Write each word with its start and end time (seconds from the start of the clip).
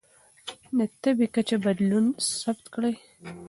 د 0.77 0.79
تبه 1.01 1.25
کچه 1.35 1.57
بدلون 1.65 2.05
ثبت 2.41 2.65
کړئ. 2.73 2.95